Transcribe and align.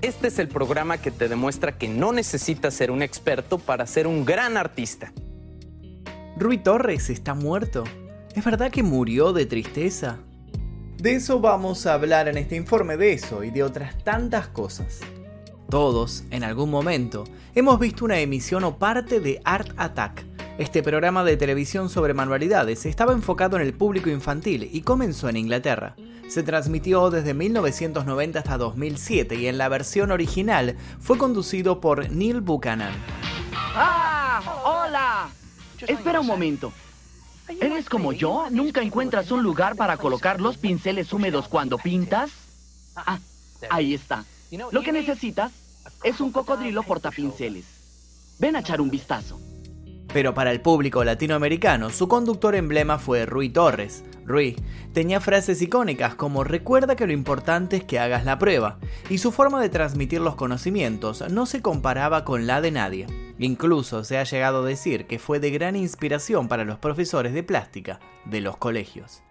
Este 0.00 0.28
es 0.28 0.38
el 0.38 0.46
programa 0.46 0.98
que 0.98 1.10
te 1.10 1.28
demuestra 1.28 1.76
que 1.76 1.88
no 1.88 2.12
necesitas 2.12 2.72
ser 2.72 2.92
un 2.92 3.02
experto 3.02 3.58
para 3.58 3.84
ser 3.84 4.06
un 4.06 4.24
gran 4.24 4.56
artista. 4.56 5.12
Rui 6.36 6.58
Torres 6.58 7.10
está 7.10 7.34
muerto. 7.34 7.82
¿Es 8.32 8.44
verdad 8.44 8.70
que 8.70 8.84
murió 8.84 9.32
de 9.32 9.44
tristeza? 9.44 10.20
De 10.98 11.16
eso 11.16 11.40
vamos 11.40 11.84
a 11.86 11.94
hablar 11.94 12.28
en 12.28 12.38
este 12.38 12.54
informe 12.54 12.96
de 12.96 13.12
eso 13.12 13.42
y 13.42 13.50
de 13.50 13.64
otras 13.64 13.98
tantas 14.04 14.46
cosas. 14.46 15.00
Todos, 15.68 16.22
en 16.30 16.44
algún 16.44 16.70
momento, 16.70 17.24
hemos 17.56 17.80
visto 17.80 18.04
una 18.04 18.20
emisión 18.20 18.62
o 18.62 18.78
parte 18.78 19.18
de 19.18 19.40
Art 19.44 19.72
Attack. 19.76 20.27
Este 20.58 20.82
programa 20.82 21.22
de 21.22 21.36
televisión 21.36 21.88
sobre 21.88 22.14
manualidades 22.14 22.84
estaba 22.84 23.12
enfocado 23.12 23.54
en 23.54 23.62
el 23.62 23.74
público 23.74 24.10
infantil 24.10 24.68
y 24.72 24.80
comenzó 24.80 25.28
en 25.28 25.36
Inglaterra. 25.36 25.94
Se 26.28 26.42
transmitió 26.42 27.10
desde 27.10 27.32
1990 27.32 28.40
hasta 28.40 28.58
2007 28.58 29.36
y 29.36 29.46
en 29.46 29.56
la 29.56 29.68
versión 29.68 30.10
original 30.10 30.76
fue 30.98 31.16
conducido 31.16 31.80
por 31.80 32.10
Neil 32.10 32.40
Buchanan. 32.40 32.92
¡Ah! 33.54 34.42
¡Hola! 34.64 35.28
Espera 35.86 36.18
un 36.18 36.26
momento. 36.26 36.72
¿Eres 37.60 37.88
como 37.88 38.12
yo? 38.12 38.48
¿Nunca 38.50 38.82
encuentras 38.82 39.30
un 39.30 39.44
lugar 39.44 39.76
para 39.76 39.96
colocar 39.96 40.40
los 40.40 40.58
pinceles 40.58 41.12
húmedos 41.12 41.46
cuando 41.46 41.78
pintas? 41.78 42.32
Ah, 42.96 43.20
ahí 43.70 43.94
está. 43.94 44.24
Lo 44.72 44.82
que 44.82 44.90
necesitas 44.90 45.52
es 46.02 46.20
un 46.20 46.32
cocodrilo 46.32 46.82
portapinceles. 46.82 47.64
Ven 48.40 48.56
a 48.56 48.60
echar 48.60 48.80
un 48.80 48.90
vistazo. 48.90 49.38
Pero 50.12 50.34
para 50.34 50.50
el 50.50 50.60
público 50.60 51.04
latinoamericano, 51.04 51.90
su 51.90 52.08
conductor 52.08 52.54
emblema 52.54 52.98
fue 52.98 53.26
Rui 53.26 53.50
Torres. 53.50 54.04
Rui 54.24 54.56
tenía 54.92 55.20
frases 55.20 55.60
icónicas 55.62 56.14
como 56.14 56.44
recuerda 56.44 56.96
que 56.96 57.06
lo 57.06 57.12
importante 57.12 57.76
es 57.76 57.84
que 57.84 57.98
hagas 57.98 58.24
la 58.24 58.38
prueba, 58.38 58.78
y 59.10 59.18
su 59.18 59.32
forma 59.32 59.60
de 59.60 59.68
transmitir 59.68 60.20
los 60.20 60.34
conocimientos 60.34 61.24
no 61.30 61.46
se 61.46 61.62
comparaba 61.62 62.24
con 62.24 62.46
la 62.46 62.60
de 62.60 62.70
nadie. 62.70 63.06
Incluso 63.38 64.02
se 64.02 64.18
ha 64.18 64.24
llegado 64.24 64.62
a 64.62 64.66
decir 64.66 65.06
que 65.06 65.18
fue 65.18 65.40
de 65.40 65.50
gran 65.50 65.76
inspiración 65.76 66.48
para 66.48 66.64
los 66.64 66.78
profesores 66.78 67.34
de 67.34 67.42
plástica 67.42 68.00
de 68.24 68.40
los 68.40 68.56
colegios. 68.56 69.22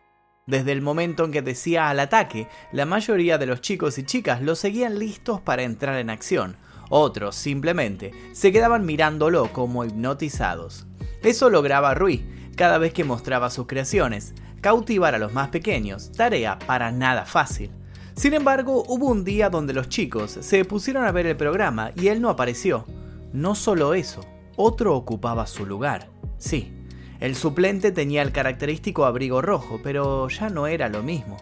Desde 0.45 0.71
el 0.71 0.81
momento 0.81 1.25
en 1.25 1.31
que 1.31 1.41
decía 1.41 1.89
al 1.89 1.99
ataque, 1.99 2.47
la 2.71 2.85
mayoría 2.85 3.37
de 3.37 3.47
los 3.47 3.59
chicos 3.59 3.97
y 3.97 4.03
chicas 4.03 4.41
lo 4.41 4.55
seguían 4.55 4.97
listos 4.97 5.41
para 5.41 5.63
entrar 5.63 5.97
en 5.97 6.09
acción. 6.09 6.55
Otros, 6.89 7.35
simplemente, 7.35 8.11
se 8.31 8.51
quedaban 8.51 8.85
mirándolo 8.85 9.51
como 9.51 9.83
hipnotizados. 9.85 10.85
Eso 11.23 11.49
lograba 11.49 11.93
Rui 11.93 12.25
cada 12.55 12.77
vez 12.77 12.93
que 12.93 13.03
mostraba 13.03 13.49
sus 13.49 13.67
creaciones, 13.67 14.33
cautivar 14.61 15.13
a 15.15 15.19
los 15.19 15.33
más 15.33 15.49
pequeños, 15.49 16.11
tarea 16.11 16.57
para 16.59 16.91
nada 16.91 17.25
fácil. 17.25 17.69
Sin 18.15 18.33
embargo, 18.33 18.83
hubo 18.87 19.07
un 19.07 19.23
día 19.23 19.49
donde 19.49 19.73
los 19.73 19.89
chicos 19.89 20.31
se 20.41 20.65
pusieron 20.65 21.05
a 21.05 21.11
ver 21.11 21.27
el 21.27 21.37
programa 21.37 21.91
y 21.95 22.07
él 22.07 22.19
no 22.19 22.29
apareció. 22.29 22.85
No 23.31 23.53
solo 23.53 23.93
eso, 23.93 24.21
otro 24.55 24.95
ocupaba 24.95 25.45
su 25.45 25.67
lugar. 25.67 26.09
Sí, 26.39 26.73
el 27.19 27.35
suplente 27.35 27.91
tenía 27.91 28.23
el 28.23 28.31
característico 28.31 29.05
abrigo 29.05 29.41
rojo, 29.41 29.79
pero 29.83 30.27
ya 30.29 30.49
no 30.49 30.65
era 30.65 30.89
lo 30.89 31.03
mismo. 31.03 31.37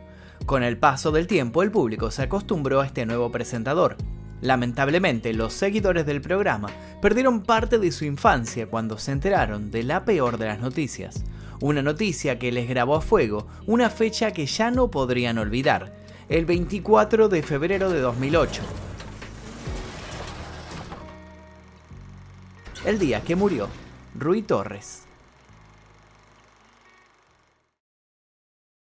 Con 0.46 0.64
el 0.64 0.78
paso 0.78 1.12
del 1.12 1.28
tiempo 1.28 1.64
el 1.64 1.72
público 1.72 2.12
se 2.12 2.24
acostumbró 2.24 2.82
a 2.82 2.86
este 2.86 3.06
nuevo 3.06 3.32
presentador. 3.32 3.96
Lamentablemente, 4.42 5.34
los 5.34 5.54
seguidores 5.54 6.06
del 6.06 6.22
programa 6.22 6.70
perdieron 7.02 7.42
parte 7.42 7.80
de 7.80 7.92
su 7.92 8.06
infancia 8.06 8.68
cuando 8.68 8.98
se 8.98 9.12
enteraron 9.12 9.72
de 9.72 9.84
la 9.84 10.06
peor 10.06 10.38
de 10.38 10.48
las 10.48 10.60
noticias. 10.60 11.24
Una 11.62 11.82
noticia 11.82 12.38
que 12.38 12.52
les 12.52 12.68
grabó 12.68 12.96
a 12.96 13.02
fuego 13.02 13.48
una 13.66 13.90
fecha 13.90 14.32
que 14.32 14.46
ya 14.46 14.72
no 14.72 14.92
podrían 14.92 15.38
olvidar, 15.38 15.96
el 16.28 16.46
24 16.46 17.30
de 17.30 17.44
febrero 17.44 17.90
de 17.90 18.02
2008. 18.02 18.62
El 22.86 23.00
día 23.00 23.22
que 23.22 23.36
murió 23.36 23.68
Rui 24.14 24.42
Torres. 24.42 25.05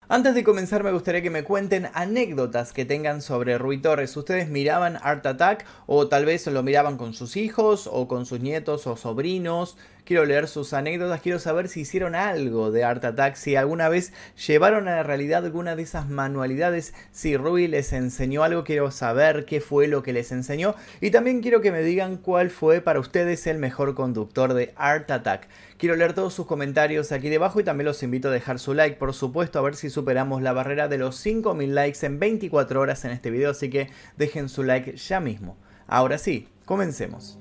Antes 0.08 0.36
de 0.36 0.44
comenzar 0.44 0.84
me 0.84 0.92
gustaría 0.92 1.20
que 1.20 1.30
me 1.30 1.42
cuenten 1.42 1.88
anécdotas 1.92 2.72
que 2.72 2.84
tengan 2.84 3.20
sobre 3.20 3.58
Rui 3.58 3.78
Torres. 3.78 4.16
¿Ustedes 4.16 4.48
miraban 4.48 5.00
Art 5.02 5.26
Attack 5.26 5.66
o 5.86 6.06
tal 6.06 6.24
vez 6.24 6.46
lo 6.46 6.62
miraban 6.62 6.96
con 6.96 7.12
sus 7.12 7.36
hijos 7.36 7.88
o 7.92 8.06
con 8.06 8.24
sus 8.24 8.38
nietos 8.38 8.86
o 8.86 8.96
sobrinos? 8.96 9.76
Quiero 10.06 10.24
leer 10.24 10.46
sus 10.46 10.72
anécdotas, 10.72 11.20
quiero 11.20 11.40
saber 11.40 11.68
si 11.68 11.80
hicieron 11.80 12.14
algo 12.14 12.70
de 12.70 12.84
Art 12.84 13.04
Attack, 13.04 13.34
si 13.34 13.56
alguna 13.56 13.88
vez 13.88 14.12
llevaron 14.46 14.86
a 14.86 14.94
la 14.94 15.02
realidad 15.02 15.44
alguna 15.44 15.74
de 15.74 15.82
esas 15.82 16.08
manualidades, 16.08 16.94
si 17.10 17.36
Rui 17.36 17.66
les 17.66 17.92
enseñó 17.92 18.44
algo, 18.44 18.62
quiero 18.62 18.92
saber 18.92 19.46
qué 19.46 19.60
fue 19.60 19.88
lo 19.88 20.04
que 20.04 20.12
les 20.12 20.30
enseñó 20.30 20.76
y 21.00 21.10
también 21.10 21.42
quiero 21.42 21.60
que 21.60 21.72
me 21.72 21.82
digan 21.82 22.18
cuál 22.18 22.50
fue 22.50 22.80
para 22.80 23.00
ustedes 23.00 23.48
el 23.48 23.58
mejor 23.58 23.96
conductor 23.96 24.54
de 24.54 24.72
Art 24.76 25.10
Attack. 25.10 25.48
Quiero 25.76 25.96
leer 25.96 26.12
todos 26.12 26.32
sus 26.32 26.46
comentarios 26.46 27.10
aquí 27.10 27.28
debajo 27.28 27.58
y 27.58 27.64
también 27.64 27.86
los 27.86 28.04
invito 28.04 28.28
a 28.28 28.30
dejar 28.30 28.60
su 28.60 28.74
like, 28.74 28.98
por 28.98 29.12
supuesto, 29.12 29.58
a 29.58 29.62
ver 29.62 29.74
si 29.74 29.90
superamos 29.90 30.40
la 30.40 30.52
barrera 30.52 30.86
de 30.86 30.98
los 30.98 31.16
5000 31.16 31.74
likes 31.74 32.06
en 32.06 32.20
24 32.20 32.80
horas 32.80 33.04
en 33.04 33.10
este 33.10 33.32
video, 33.32 33.50
así 33.50 33.70
que 33.70 33.90
dejen 34.16 34.48
su 34.48 34.62
like 34.62 34.96
ya 34.96 35.18
mismo. 35.18 35.56
Ahora 35.88 36.16
sí, 36.18 36.46
comencemos. 36.64 37.40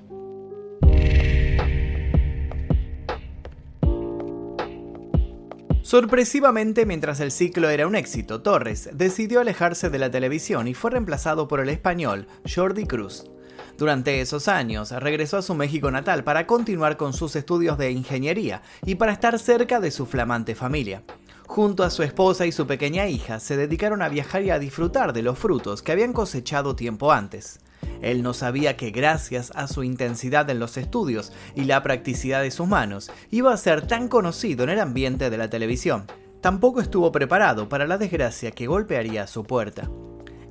Sorpresivamente, 5.86 6.84
mientras 6.84 7.20
el 7.20 7.30
ciclo 7.30 7.70
era 7.70 7.86
un 7.86 7.94
éxito, 7.94 8.42
Torres 8.42 8.90
decidió 8.92 9.38
alejarse 9.38 9.88
de 9.88 10.00
la 10.00 10.10
televisión 10.10 10.66
y 10.66 10.74
fue 10.74 10.90
reemplazado 10.90 11.46
por 11.46 11.60
el 11.60 11.68
español 11.68 12.26
Jordi 12.52 12.86
Cruz. 12.86 13.30
Durante 13.78 14.20
esos 14.20 14.48
años 14.48 14.90
regresó 14.90 15.36
a 15.36 15.42
su 15.42 15.54
México 15.54 15.88
natal 15.92 16.24
para 16.24 16.44
continuar 16.44 16.96
con 16.96 17.12
sus 17.12 17.36
estudios 17.36 17.78
de 17.78 17.92
ingeniería 17.92 18.62
y 18.84 18.96
para 18.96 19.12
estar 19.12 19.38
cerca 19.38 19.78
de 19.78 19.92
su 19.92 20.06
flamante 20.06 20.56
familia. 20.56 21.04
Junto 21.46 21.84
a 21.84 21.90
su 21.90 22.02
esposa 22.02 22.46
y 22.46 22.50
su 22.50 22.66
pequeña 22.66 23.06
hija 23.06 23.38
se 23.38 23.56
dedicaron 23.56 24.02
a 24.02 24.08
viajar 24.08 24.42
y 24.42 24.50
a 24.50 24.58
disfrutar 24.58 25.12
de 25.12 25.22
los 25.22 25.38
frutos 25.38 25.82
que 25.82 25.92
habían 25.92 26.12
cosechado 26.12 26.74
tiempo 26.74 27.12
antes. 27.12 27.60
Él 28.02 28.22
no 28.22 28.34
sabía 28.34 28.76
que 28.76 28.90
gracias 28.90 29.52
a 29.54 29.68
su 29.68 29.82
intensidad 29.84 30.48
en 30.50 30.58
los 30.58 30.76
estudios 30.76 31.32
y 31.54 31.64
la 31.64 31.82
practicidad 31.82 32.42
de 32.42 32.50
sus 32.50 32.66
manos, 32.66 33.10
iba 33.30 33.52
a 33.52 33.56
ser 33.56 33.86
tan 33.86 34.08
conocido 34.08 34.64
en 34.64 34.70
el 34.70 34.80
ambiente 34.80 35.30
de 35.30 35.38
la 35.38 35.50
televisión. 35.50 36.06
Tampoco 36.40 36.80
estuvo 36.80 37.10
preparado 37.12 37.68
para 37.68 37.86
la 37.86 37.98
desgracia 37.98 38.50
que 38.50 38.66
golpearía 38.66 39.26
su 39.26 39.44
puerta. 39.44 39.90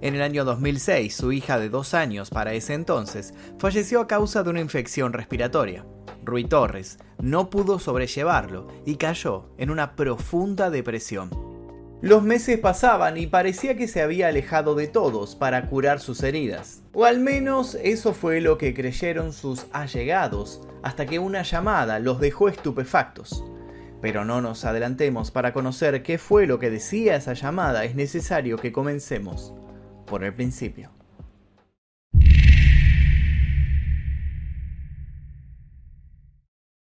En 0.02 0.14
el 0.14 0.22
año 0.22 0.44
2006, 0.46 1.16
su 1.16 1.32
hija 1.32 1.58
de 1.58 1.70
dos 1.70 1.94
años 1.94 2.30
para 2.30 2.54
ese 2.54 2.74
entonces 2.74 3.34
falleció 3.58 4.02
a 4.02 4.08
causa 4.08 4.44
de 4.44 4.50
una 4.50 4.62
infección 4.62 5.14
respiratoria. 5.14 5.86
Rui 6.24 6.44
Torres 6.44 6.98
no 7.20 7.50
pudo 7.50 7.80
sobrellevarlo 7.80 8.68
y 8.86 8.96
cayó 8.96 9.50
en 9.58 9.70
una 9.70 9.96
profunda 9.96 10.70
depresión. 10.70 11.55
Los 12.02 12.24
meses 12.24 12.60
pasaban 12.60 13.18
y 13.18 13.26
parecía 13.26 13.78
que 13.78 13.88
se 13.88 14.02
había 14.02 14.28
alejado 14.28 14.76
de 14.76 14.88
todos 14.88 15.36
para 15.36 15.68
curar 15.70 16.00
sus 16.00 16.22
heridas. 16.24 16.84
O 16.94 17.06
al 17.06 17.20
menos 17.20 17.78
eso 17.82 18.14
fue 18.14 18.42
lo 18.42 18.58
que 18.58 18.74
creyeron 18.74 19.32
sus 19.32 19.66
allegados, 19.72 20.62
hasta 20.84 21.06
que 21.06 21.20
una 21.20 21.42
llamada 21.42 22.00
los 22.00 22.20
dejó 22.20 22.50
estupefactos. 22.50 23.44
Pero 24.02 24.26
no 24.26 24.42
nos 24.42 24.66
adelantemos 24.66 25.32
para 25.32 25.54
conocer 25.54 26.04
qué 26.04 26.18
fue 26.18 26.48
lo 26.48 26.60
que 26.60 26.70
decía 26.70 27.16
esa 27.16 27.34
llamada, 27.34 27.86
es 27.86 27.96
necesario 27.96 28.58
que 28.58 28.74
comencemos 28.74 29.54
por 30.06 30.24
el 30.24 30.34
principio. 30.34 30.95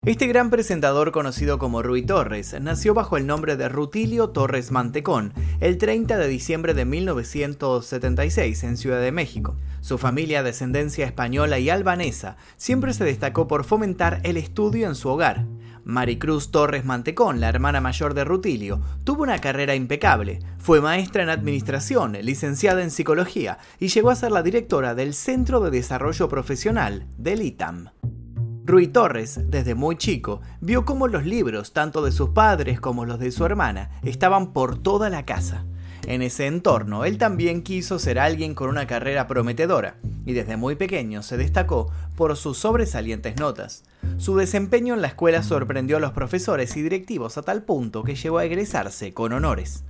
Este 0.04 0.26
gran 0.26 0.50
presentador 0.50 1.12
conocido 1.12 1.60
como 1.60 1.80
Rui 1.80 2.02
Torres 2.02 2.56
nació 2.60 2.92
bajo 2.92 3.16
el 3.16 3.24
nombre 3.24 3.56
de 3.56 3.68
Rutilio 3.68 4.30
Torres 4.30 4.72
Mantecón 4.72 5.32
el 5.60 5.78
30 5.78 6.18
de 6.18 6.26
diciembre 6.26 6.74
de 6.74 6.84
1976 6.84 8.64
en 8.64 8.76
Ciudad 8.76 9.00
de 9.00 9.12
México. 9.12 9.54
Su 9.80 9.98
familia, 9.98 10.42
de 10.42 10.50
ascendencia 10.50 11.06
española 11.06 11.60
y 11.60 11.70
albanesa, 11.70 12.36
siempre 12.56 12.94
se 12.94 13.04
destacó 13.04 13.46
por 13.46 13.62
fomentar 13.62 14.18
el 14.24 14.36
estudio 14.36 14.88
en 14.88 14.96
su 14.96 15.08
hogar. 15.08 15.46
Maricruz 15.84 16.50
Torres 16.50 16.84
Mantecón, 16.84 17.38
la 17.38 17.48
hermana 17.48 17.80
mayor 17.80 18.14
de 18.14 18.24
Rutilio, 18.24 18.80
tuvo 19.04 19.22
una 19.22 19.38
carrera 19.38 19.76
impecable. 19.76 20.40
Fue 20.58 20.80
maestra 20.80 21.22
en 21.22 21.28
administración, 21.28 22.14
licenciada 22.22 22.82
en 22.82 22.90
psicología 22.90 23.58
y 23.78 23.86
llegó 23.86 24.10
a 24.10 24.16
ser 24.16 24.32
la 24.32 24.42
directora 24.42 24.96
del 24.96 25.14
Centro 25.14 25.60
de 25.60 25.70
Desarrollo 25.70 26.28
Profesional 26.28 27.06
del 27.18 27.42
ITAM. 27.42 27.90
Rui 28.64 28.86
Torres, 28.86 29.40
desde 29.50 29.74
muy 29.74 29.96
chico, 29.96 30.40
vio 30.60 30.84
cómo 30.84 31.08
los 31.08 31.26
libros, 31.26 31.72
tanto 31.72 32.04
de 32.04 32.12
sus 32.12 32.30
padres 32.30 32.80
como 32.80 33.04
los 33.04 33.18
de 33.18 33.32
su 33.32 33.44
hermana, 33.44 33.90
estaban 34.04 34.52
por 34.52 34.78
toda 34.78 35.10
la 35.10 35.24
casa. 35.24 35.64
En 36.06 36.22
ese 36.22 36.46
entorno, 36.46 37.04
él 37.04 37.18
también 37.18 37.62
quiso 37.62 37.98
ser 37.98 38.20
alguien 38.20 38.54
con 38.54 38.68
una 38.68 38.86
carrera 38.86 39.26
prometedora, 39.26 39.96
y 40.24 40.32
desde 40.32 40.56
muy 40.56 40.76
pequeño 40.76 41.24
se 41.24 41.36
destacó 41.36 41.90
por 42.16 42.36
sus 42.36 42.56
sobresalientes 42.56 43.36
notas. 43.36 43.82
Su 44.18 44.36
desempeño 44.36 44.94
en 44.94 45.02
la 45.02 45.08
escuela 45.08 45.42
sorprendió 45.42 45.96
a 45.96 46.00
los 46.00 46.12
profesores 46.12 46.76
y 46.76 46.82
directivos 46.82 47.38
a 47.38 47.42
tal 47.42 47.64
punto 47.64 48.04
que 48.04 48.14
llegó 48.14 48.38
a 48.38 48.44
egresarse 48.44 49.12
con 49.12 49.32
honores. 49.32 49.82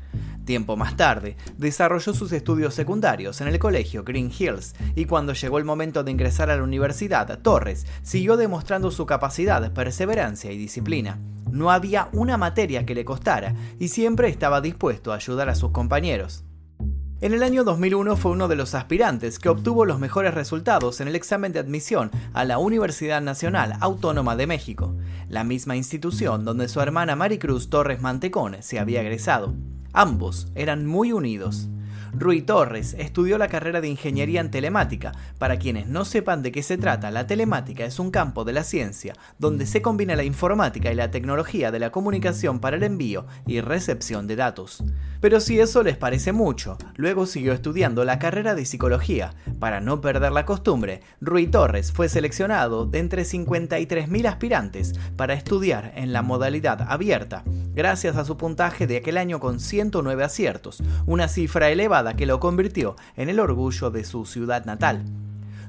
Tiempo 0.44 0.76
más 0.76 0.96
tarde, 0.96 1.36
desarrolló 1.56 2.12
sus 2.12 2.32
estudios 2.32 2.74
secundarios 2.74 3.40
en 3.40 3.48
el 3.48 3.58
colegio 3.58 4.02
Green 4.02 4.32
Hills 4.36 4.74
y 4.96 5.04
cuando 5.04 5.34
llegó 5.34 5.58
el 5.58 5.64
momento 5.64 6.02
de 6.02 6.10
ingresar 6.10 6.50
a 6.50 6.56
la 6.56 6.62
universidad, 6.64 7.38
Torres 7.40 7.86
siguió 8.02 8.36
demostrando 8.36 8.90
su 8.90 9.06
capacidad, 9.06 9.72
perseverancia 9.72 10.50
y 10.50 10.58
disciplina. 10.58 11.20
No 11.50 11.70
había 11.70 12.08
una 12.12 12.38
materia 12.38 12.84
que 12.84 12.94
le 12.94 13.04
costara 13.04 13.54
y 13.78 13.88
siempre 13.88 14.28
estaba 14.28 14.60
dispuesto 14.60 15.12
a 15.12 15.16
ayudar 15.16 15.48
a 15.48 15.54
sus 15.54 15.70
compañeros. 15.70 16.44
En 17.22 17.32
el 17.34 17.44
año 17.44 17.62
2001 17.62 18.16
fue 18.16 18.32
uno 18.32 18.48
de 18.48 18.56
los 18.56 18.74
aspirantes 18.74 19.38
que 19.38 19.48
obtuvo 19.48 19.84
los 19.84 20.00
mejores 20.00 20.34
resultados 20.34 21.00
en 21.00 21.06
el 21.06 21.14
examen 21.14 21.52
de 21.52 21.60
admisión 21.60 22.10
a 22.32 22.44
la 22.44 22.58
Universidad 22.58 23.22
Nacional 23.22 23.74
Autónoma 23.78 24.34
de 24.34 24.48
México, 24.48 24.96
la 25.28 25.44
misma 25.44 25.76
institución 25.76 26.44
donde 26.44 26.66
su 26.66 26.80
hermana 26.80 27.14
Maricruz 27.14 27.70
Torres 27.70 28.02
Mantecón 28.02 28.56
se 28.58 28.80
había 28.80 29.02
egresado. 29.02 29.54
Ambos 29.92 30.48
eran 30.56 30.84
muy 30.84 31.12
unidos. 31.12 31.68
Rui 32.14 32.42
Torres 32.42 32.94
estudió 32.98 33.38
la 33.38 33.48
carrera 33.48 33.80
de 33.80 33.88
Ingeniería 33.88 34.42
en 34.42 34.50
Telemática. 34.50 35.12
Para 35.38 35.58
quienes 35.58 35.86
no 35.86 36.04
sepan 36.04 36.42
de 36.42 36.52
qué 36.52 36.62
se 36.62 36.76
trata, 36.76 37.10
la 37.10 37.26
telemática 37.26 37.86
es 37.86 37.98
un 37.98 38.10
campo 38.10 38.44
de 38.44 38.52
la 38.52 38.64
ciencia 38.64 39.14
donde 39.38 39.64
se 39.64 39.80
combina 39.80 40.14
la 40.14 40.22
informática 40.22 40.92
y 40.92 40.94
la 40.94 41.10
tecnología 41.10 41.70
de 41.70 41.78
la 41.78 41.90
comunicación 41.90 42.60
para 42.60 42.76
el 42.76 42.82
envío 42.82 43.26
y 43.46 43.60
recepción 43.60 44.26
de 44.26 44.36
datos. 44.36 44.84
Pero 45.20 45.40
si 45.40 45.58
eso 45.58 45.82
les 45.82 45.96
parece 45.96 46.32
mucho, 46.32 46.76
luego 46.96 47.24
siguió 47.24 47.52
estudiando 47.52 48.04
la 48.04 48.18
carrera 48.18 48.54
de 48.54 48.66
Psicología. 48.66 49.34
Para 49.58 49.80
no 49.80 50.00
perder 50.00 50.32
la 50.32 50.44
costumbre, 50.44 51.00
Rui 51.20 51.46
Torres 51.46 51.92
fue 51.92 52.08
seleccionado 52.08 52.84
de 52.84 52.98
entre 52.98 53.22
53.000 53.22 54.26
aspirantes 54.26 54.92
para 55.16 55.34
estudiar 55.34 55.92
en 55.96 56.12
la 56.12 56.22
modalidad 56.22 56.86
abierta, 56.88 57.42
gracias 57.74 58.16
a 58.16 58.24
su 58.24 58.36
puntaje 58.36 58.86
de 58.86 58.98
aquel 58.98 59.16
año 59.16 59.40
con 59.40 59.60
109 59.60 60.24
aciertos, 60.24 60.82
una 61.06 61.28
cifra 61.28 61.70
elevada 61.70 62.01
que 62.14 62.26
lo 62.26 62.40
convirtió 62.40 62.96
en 63.16 63.28
el 63.28 63.40
orgullo 63.40 63.90
de 63.90 64.04
su 64.04 64.26
ciudad 64.26 64.64
natal. 64.64 65.04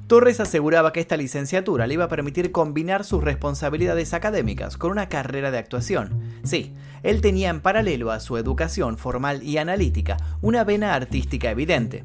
Torres 0.08 0.40
aseguraba 0.40 0.92
que 0.92 1.00
esta 1.00 1.16
licenciatura 1.16 1.88
le 1.88 1.94
iba 1.94 2.06
a 2.06 2.10
permitir 2.10 2.52
combinar 2.52 3.06
sus 3.06 3.24
responsabilidades 3.24 4.14
académicas 4.14 4.78
con 4.78 4.92
una 4.92 5.08
carrera 5.08 5.50
de 5.50 5.58
actuación. 5.58 6.10
Sí, 6.44 6.74
él 7.04 7.22
tenía 7.22 7.50
en 7.50 7.62
paralelo 7.62 8.12
a 8.12 8.20
su 8.20 8.38
educación 8.38 8.98
formal 8.98 9.44
y 9.44 9.58
analítica 9.58 10.18
una 10.42 10.64
vena 10.64 10.94
artística 10.94 11.52
evidente. 11.52 12.04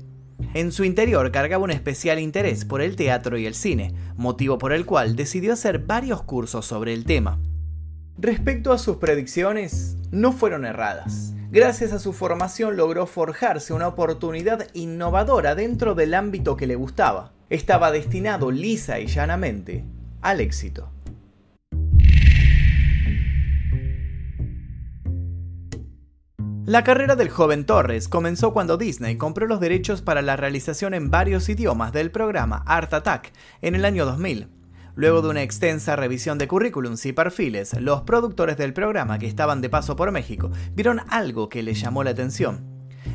En 0.55 0.71
su 0.71 0.85
interior 0.85 1.31
cargaba 1.33 1.65
un 1.65 1.73
especial 1.73 2.21
interés 2.21 2.65
por 2.65 2.81
el 2.81 2.95
teatro 2.95 3.37
y 3.37 3.47
el 3.47 3.55
cine, 3.55 3.93
motivo 4.17 4.59
por 4.59 4.73
el 4.73 4.87
cual 4.87 5.17
decidió 5.17 5.53
hacer 5.53 5.81
varios 5.81 6.23
cursos 6.23 6.67
sobre 6.67 6.95
el 6.95 7.05
tema. 7.05 7.41
Respecto 8.17 8.73
a 8.73 8.79
sus 8.79 8.97
predicciones, 8.97 9.97
no 10.11 10.33
fueron 10.33 10.65
erradas. 10.65 11.35
Gracias 11.51 11.95
a 11.95 11.99
su 11.99 12.13
formación 12.13 12.77
logró 12.77 13.07
forjarse 13.07 13.73
una 13.73 13.89
oportunidad 13.89 14.67
innovadora 14.75 15.55
dentro 15.55 15.95
del 15.95 16.13
ámbito 16.13 16.59
que 16.59 16.67
le 16.67 16.75
gustaba. 16.75 17.33
Estaba 17.49 17.91
destinado 17.91 18.51
lisa 18.51 19.01
y 19.01 19.07
llanamente 19.07 19.87
al 20.21 20.41
éxito. 20.41 20.91
La 26.67 26.85
carrera 26.85 27.17
del 27.17 27.31
joven 27.31 27.65
Torres 27.65 28.09
comenzó 28.09 28.53
cuando 28.53 28.77
Disney 28.77 29.17
compró 29.17 29.47
los 29.47 29.59
derechos 29.59 30.03
para 30.03 30.21
la 30.21 30.37
realización 30.37 30.93
en 30.93 31.11
varios 31.11 31.49
idiomas 31.49 31.95
del 31.95 32.11
programa 32.11 32.63
Art 32.67 32.93
Attack 32.93 33.33
en 33.63 33.75
el 33.75 33.87
año 33.87 34.05
2000. 34.05 34.58
Luego 34.99 35.23
de 35.23 35.29
una 35.29 35.45
extensa 35.45 35.95
revisión 35.95 36.39
de 36.39 36.49
currículums 36.49 37.07
y 37.07 37.13
perfiles, 37.13 37.73
los 37.81 38.03
productores 38.03 38.57
del 38.57 38.73
programa 38.73 39.21
que 39.21 39.29
estaban 39.29 39.61
de 39.61 39.71
paso 39.71 39.95
por 39.95 40.11
México 40.11 40.51
vieron 40.73 41.03
algo 41.09 41.49
que 41.49 41.63
les 41.63 41.81
llamó 41.81 42.03
la 42.03 42.11
atención. 42.11 42.67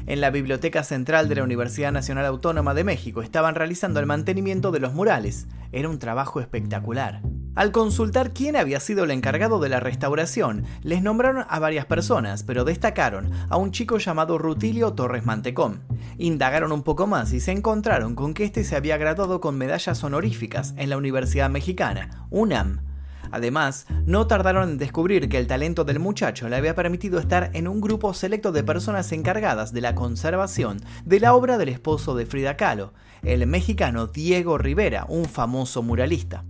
En 0.06 0.22
la 0.22 0.30
Biblioteca 0.30 0.86
Central 0.86 1.28
de 1.28 1.36
la 1.36 1.44
Universidad 1.44 1.92
Nacional 1.92 2.26
Autónoma 2.26 2.74
de 2.74 2.86
México 2.86 3.22
estaban 3.22 3.56
realizando 3.56 4.00
el 4.00 4.06
mantenimiento 4.06 4.72
de 4.72 4.80
los 4.80 4.94
murales. 4.94 5.48
Era 5.74 5.90
un 5.90 6.00
trabajo 6.00 6.40
espectacular. 6.40 7.22
Al 7.56 7.72
consultar 7.72 8.34
quién 8.34 8.56
había 8.56 8.80
sido 8.80 9.04
el 9.04 9.12
encargado 9.12 9.60
de 9.60 9.70
la 9.70 9.80
restauración, 9.80 10.64
les 10.82 11.04
nombraron 11.04 11.46
a 11.48 11.60
varias 11.60 11.86
personas, 11.86 12.42
pero 12.42 12.64
destacaron 12.64 13.30
a 13.48 13.58
un 13.58 13.72
chico 13.72 14.00
llamado 14.00 14.40
Rutilio 14.40 14.94
Torres 14.94 15.24
Mantecón. 15.24 15.84
Indagaron 16.18 16.72
un 16.72 16.82
poco 16.82 17.06
más 17.06 17.32
y 17.32 17.40
se 17.40 17.52
encontraron 17.52 18.16
con 18.16 18.34
que 18.34 18.44
este 18.44 18.64
se 18.64 18.76
había 18.76 18.98
graduado 18.98 19.40
con 19.40 19.56
medallas 19.56 20.04
honoríficas 20.04 20.74
en 20.78 20.90
la 20.90 20.98
Universidad 20.98 21.52
Mexicana, 21.52 22.26
UNAM. 22.32 22.82
Además, 23.30 23.86
no 24.08 24.26
tardaron 24.26 24.72
en 24.72 24.78
descubrir 24.80 25.30
que 25.30 25.38
el 25.38 25.46
talento 25.46 25.84
del 25.84 26.00
muchacho 26.00 26.50
le 26.50 26.56
había 26.56 26.74
permitido 26.74 27.20
estar 27.20 27.52
en 27.54 27.68
un 27.68 27.82
grupo 27.82 28.16
selecto 28.16 28.52
de 28.52 28.64
personas 28.64 29.12
encargadas 29.12 29.74
de 29.74 29.82
la 29.82 29.94
conservación 29.94 30.82
de 31.06 31.20
la 31.20 31.36
obra 31.36 31.60
del 31.60 31.70
esposo 31.70 32.16
de 32.16 32.26
Frida 32.26 32.58
Kahlo, 32.58 32.94
el 33.22 33.46
mexicano 33.46 34.08
Diego 34.08 34.58
Rivera, 34.58 35.06
un 35.08 35.26
famoso 35.26 35.84
muralista. 35.84 36.46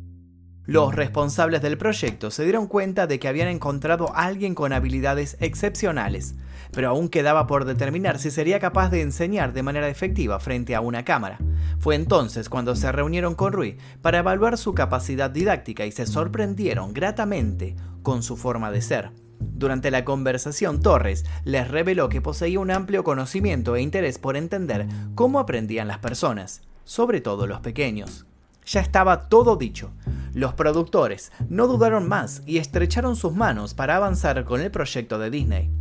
Los 0.65 0.95
responsables 0.95 1.61
del 1.61 1.77
proyecto 1.77 2.31
se 2.31 2.43
dieron 2.43 2.67
cuenta 2.67 3.05
de 3.05 3.19
que 3.19 3.27
habían 3.27 3.49
encontrado 3.49 4.15
a 4.15 4.23
alguien 4.23 4.55
con 4.55 4.71
habilidades 4.71 5.35
excepcionales, 5.41 6.35
pero 6.71 6.87
aún 6.87 7.09
quedaba 7.09 7.47
por 7.47 7.65
determinar 7.65 8.17
si 8.17 8.31
sería 8.31 8.61
capaz 8.61 8.89
de 8.89 9.01
enseñar 9.01 9.51
de 9.51 9.61
manera 9.61 9.89
efectiva 9.89 10.39
frente 10.39 10.73
a 10.73 10.79
una 10.79 11.03
cámara. 11.03 11.37
Fue 11.79 11.95
entonces 11.95 12.47
cuando 12.47 12.77
se 12.77 12.89
reunieron 12.93 13.35
con 13.35 13.51
Rui 13.51 13.77
para 14.01 14.19
evaluar 14.19 14.57
su 14.57 14.73
capacidad 14.73 15.29
didáctica 15.29 15.85
y 15.85 15.91
se 15.91 16.05
sorprendieron 16.05 16.93
gratamente 16.93 17.75
con 18.01 18.23
su 18.23 18.37
forma 18.37 18.71
de 18.71 18.81
ser. 18.81 19.11
Durante 19.41 19.91
la 19.91 20.05
conversación, 20.05 20.81
Torres 20.81 21.25
les 21.43 21.67
reveló 21.67 22.07
que 22.07 22.21
poseía 22.21 22.61
un 22.61 22.71
amplio 22.71 23.03
conocimiento 23.03 23.75
e 23.75 23.81
interés 23.81 24.17
por 24.17 24.37
entender 24.37 24.87
cómo 25.13 25.39
aprendían 25.39 25.89
las 25.89 25.99
personas, 25.99 26.61
sobre 26.85 27.19
todo 27.19 27.47
los 27.47 27.59
pequeños. 27.59 28.25
Ya 28.65 28.81
estaba 28.81 29.29
todo 29.29 29.55
dicho. 29.55 29.91
Los 30.33 30.53
productores 30.53 31.31
no 31.49 31.67
dudaron 31.67 32.07
más 32.07 32.41
y 32.45 32.57
estrecharon 32.57 33.15
sus 33.15 33.33
manos 33.33 33.73
para 33.73 33.95
avanzar 33.95 34.45
con 34.45 34.61
el 34.61 34.71
proyecto 34.71 35.19
de 35.19 35.29
Disney. 35.29 35.71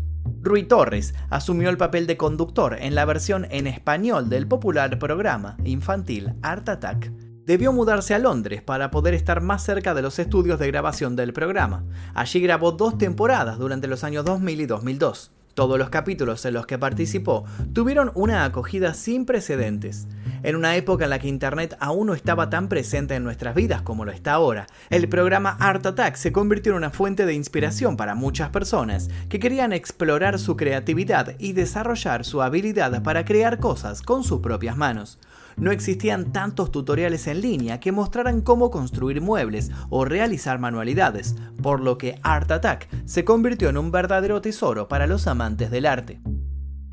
Rui 0.43 0.65
Torres 0.65 1.15
asumió 1.31 1.71
el 1.71 1.77
papel 1.77 2.07
de 2.07 2.17
conductor 2.17 2.77
en 2.81 2.95
la 2.95 3.05
versión 3.05 3.47
en 3.51 3.67
español 3.67 4.29
del 4.29 4.47
popular 4.47 4.99
programa 4.99 5.57
infantil 5.65 6.35
Art 6.43 6.69
Attack. 6.69 7.11
Debió 7.45 7.73
mudarse 7.73 8.15
a 8.15 8.19
Londres 8.19 8.63
para 8.63 8.91
poder 8.91 9.15
estar 9.15 9.41
más 9.41 9.65
cerca 9.65 9.95
de 9.95 10.03
los 10.03 10.19
estudios 10.19 10.59
de 10.59 10.69
grabación 10.69 11.17
del 11.17 11.33
programa. 11.33 11.85
Allí 12.15 12.41
grabó 12.41 12.73
dos 12.73 12.99
temporadas 12.99 13.59
durante 13.59 13.89
los 13.89 14.05
años 14.05 14.25
2000 14.25 14.61
y 14.61 14.67
2002. 14.67 15.33
Todos 15.55 15.79
los 15.79 15.91
capítulos 15.91 16.45
en 16.47 16.55
los 16.55 16.67
que 16.67 16.79
participó 16.79 17.45
tuvieron 17.75 18.11
una 18.15 18.45
acogida 18.45 18.95
sin 18.95 19.27
precedentes. 19.27 20.07
En 20.43 20.57
una 20.57 20.77
época 20.77 21.05
en 21.05 21.11
la 21.11 21.19
que 21.19 21.29
Internet 21.29 21.77
aún 21.79 22.07
no 22.07 22.15
estaba 22.15 22.49
tan 22.49 22.69
presente 22.69 23.15
en 23.15 23.23
nuestras 23.23 23.55
vidas 23.55 23.83
como 23.83 24.05
lo 24.05 24.13
está 24.13 24.33
ahora, 24.33 24.67
el 24.89 25.09
programa 25.09 25.57
Art 25.61 25.85
Attack 25.85 26.17
se 26.17 26.33
convirtió 26.33 26.73
en 26.73 26.79
una 26.79 26.91
fuente 26.91 27.27
de 27.27 27.35
inspiración 27.35 27.97
para 27.97 28.15
muchas 28.15 28.49
personas 28.49 29.11
que 29.29 29.39
querían 29.39 29.73
explorar 29.73 30.39
su 30.39 30.57
creatividad 30.57 31.37
y 31.39 31.53
desarrollar 31.53 32.25
su 32.25 32.41
habilidad 32.41 33.03
para 33.03 33.25
crear 33.25 33.59
cosas 33.59 34.03
con 34.03 34.25
sus 34.25 34.41
propias 34.41 34.77
manos 34.77 35.19
no 35.57 35.71
existían 35.71 36.33
tantos 36.33 36.71
tutoriales 36.71 37.27
en 37.27 37.41
línea 37.41 37.81
que 37.81 37.93
mostraran 37.93 38.41
cómo 38.41 38.71
construir 38.71 39.21
muebles 39.21 39.71
o 39.91 40.05
realizar 40.05 40.59
manualidades, 40.59 41.37
por 41.63 41.81
lo 41.81 41.99
que 41.99 42.19
Art 42.23 42.51
Attack 42.51 42.89
se 43.05 43.25
convirtió 43.25 43.69
en 43.69 43.79
un 43.79 43.91
verdadero 43.91 44.41
tesoro 44.41 44.89
para 44.89 45.07
los 45.07 45.27
amantes 45.27 45.71
del 45.71 45.87
arte. 45.87 46.21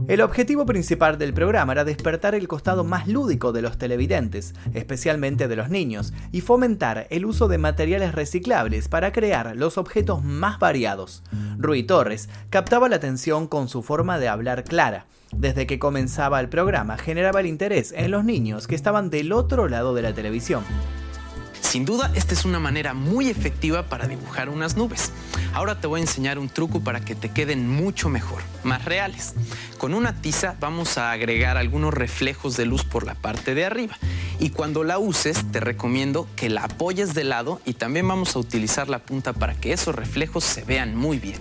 El 0.08 0.22
objetivo 0.22 0.66
principal 0.66 1.18
del 1.18 1.34
programa 1.34 1.74
era 1.74 1.84
despertar 1.84 2.34
el 2.34 2.48
costado 2.48 2.84
más 2.84 3.08
lúdico 3.08 3.52
de 3.52 3.62
los 3.62 3.78
televidentes, 3.78 4.56
especialmente 4.74 5.48
de 5.48 5.56
los 5.56 5.70
niños, 5.70 6.14
y 6.32 6.42
fomentar 6.42 7.08
el 7.10 7.26
uso 7.26 7.48
de 7.48 7.58
materiales 7.58 8.16
reciclables 8.16 8.88
para 8.88 9.12
crear 9.12 9.56
los 9.56 9.78
objetos 9.78 10.24
más 10.24 10.58
variados. 10.58 11.24
Rui 11.58 11.84
Torres 11.84 12.30
captaba 12.50 12.90
la 12.90 12.96
atención 12.96 13.48
con 13.48 13.68
su 13.68 13.84
forma 13.84 14.18
de 14.20 14.30
hablar 14.30 14.64
clara. 14.64 15.06
Desde 15.36 15.68
que 15.68 15.78
comenzaba 15.78 16.40
el 16.40 16.50
programa 16.50 16.98
generaba 16.98 17.42
el 17.42 17.46
interés 17.46 17.94
en 17.96 18.10
los 18.10 18.24
niños 18.24 18.68
que 18.68 18.76
estaban 18.76 19.10
del 19.10 19.32
otro 19.32 19.68
lado 19.68 19.94
de 19.94 20.02
la 20.02 20.14
televisión. 20.14 20.64
Sin 21.70 21.86
duda, 21.86 22.12
esta 22.16 22.34
es 22.34 22.46
una 22.46 22.60
manera 22.60 22.96
muy 22.96 23.30
efectiva 23.30 23.84
para 23.84 24.08
dibujar 24.08 24.50
unas 24.50 24.76
nubes. 24.76 25.12
Ahora 25.54 25.80
te 25.80 25.86
voy 25.86 26.00
a 26.00 26.02
enseñar 26.02 26.40
un 26.40 26.50
truco 26.50 26.84
para 26.84 27.00
que 27.00 27.14
te 27.14 27.30
queden 27.30 27.70
mucho 27.70 28.10
mejor, 28.10 28.42
más 28.64 28.86
reales. 28.86 29.36
Con 29.78 29.94
una 29.94 30.20
tiza 30.20 30.56
vamos 30.60 30.98
a 30.98 31.12
agregar 31.12 31.58
algunos 31.58 31.94
reflejos 31.94 32.58
de 32.58 32.66
luz 32.66 32.84
por 32.84 33.06
la 33.06 33.14
parte 33.14 33.54
de 33.54 33.66
arriba. 33.66 33.96
Y 34.40 34.50
cuando 34.50 34.84
la 34.84 34.98
uses, 34.98 35.46
te 35.52 35.60
recomiendo 35.60 36.28
que 36.36 36.50
la 36.50 36.64
apoyes 36.64 37.14
de 37.14 37.24
lado 37.24 37.62
y 37.66 37.74
también 37.74 38.08
vamos 38.08 38.36
a 38.36 38.40
utilizar 38.40 38.90
la 38.90 38.98
punta 38.98 39.34
para 39.34 39.54
que 39.54 39.72
esos 39.72 39.94
reflejos 39.94 40.46
se 40.46 40.64
vean 40.64 40.96
muy 40.96 41.20
bien. 41.20 41.40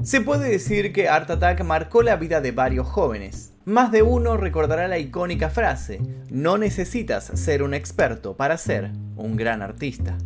Se 0.00 0.20
puede 0.20 0.48
decir 0.48 0.92
que 0.92 1.08
Art 1.08 1.28
Attack 1.28 1.64
marcó 1.64 2.02
la 2.02 2.14
vida 2.14 2.40
de 2.40 2.52
varios 2.52 2.86
jóvenes. 2.86 3.52
Más 3.64 3.90
de 3.90 4.02
uno 4.02 4.36
recordará 4.36 4.86
la 4.86 4.98
icónica 4.98 5.50
frase, 5.50 6.00
no 6.30 6.56
necesitas 6.56 7.32
ser 7.34 7.64
un 7.64 7.74
experto 7.74 8.36
para 8.36 8.58
ser 8.58 8.92
un 9.16 9.36
gran 9.36 9.62
artista. 9.62 10.16